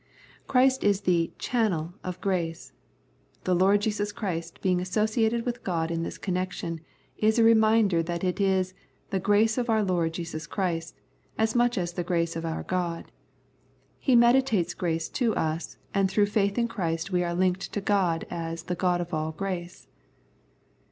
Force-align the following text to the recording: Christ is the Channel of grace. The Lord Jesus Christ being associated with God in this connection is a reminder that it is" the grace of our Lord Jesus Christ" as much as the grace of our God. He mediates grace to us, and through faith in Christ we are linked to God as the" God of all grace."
Christ 0.47 0.83
is 0.83 1.01
the 1.01 1.31
Channel 1.37 1.93
of 2.03 2.19
grace. 2.21 2.73
The 3.43 3.53
Lord 3.53 3.81
Jesus 3.81 4.11
Christ 4.11 4.59
being 4.59 4.81
associated 4.81 5.45
with 5.45 5.63
God 5.63 5.91
in 5.91 6.01
this 6.01 6.17
connection 6.17 6.81
is 7.19 7.37
a 7.37 7.43
reminder 7.43 8.01
that 8.01 8.23
it 8.23 8.41
is" 8.41 8.73
the 9.11 9.19
grace 9.19 9.59
of 9.59 9.69
our 9.69 9.83
Lord 9.83 10.13
Jesus 10.13 10.47
Christ" 10.47 10.99
as 11.37 11.53
much 11.53 11.77
as 11.77 11.93
the 11.93 12.03
grace 12.03 12.35
of 12.35 12.45
our 12.47 12.63
God. 12.63 13.11
He 13.99 14.15
mediates 14.15 14.73
grace 14.73 15.07
to 15.09 15.35
us, 15.35 15.77
and 15.93 16.09
through 16.09 16.25
faith 16.25 16.57
in 16.57 16.67
Christ 16.67 17.11
we 17.11 17.23
are 17.23 17.35
linked 17.35 17.71
to 17.71 17.79
God 17.79 18.25
as 18.31 18.63
the" 18.63 18.75
God 18.83 19.01
of 19.01 19.13
all 19.13 19.31
grace." 19.31 19.85